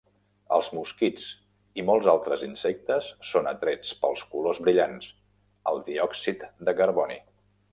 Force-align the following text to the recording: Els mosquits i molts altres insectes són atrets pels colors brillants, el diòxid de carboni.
Els 0.55 0.69
mosquits 0.75 1.25
i 1.81 1.85
molts 1.89 2.07
altres 2.13 2.45
insectes 2.47 3.11
són 3.33 3.49
atrets 3.53 3.93
pels 4.07 4.25
colors 4.33 4.63
brillants, 4.69 5.13
el 5.73 5.83
diòxid 5.91 6.49
de 6.71 6.77
carboni. 6.83 7.21